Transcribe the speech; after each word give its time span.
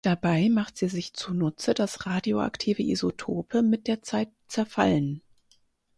Dabei 0.03 0.49
macht 0.49 0.79
sie 0.79 0.87
sich 0.87 1.13
zunutze, 1.13 1.75
dass 1.75 2.07
radioaktive 2.07 2.81
Isotope 2.81 3.61
mit 3.61 3.85
der 3.87 4.01
Zeit 4.01 4.31
zerfallen. 4.47 5.21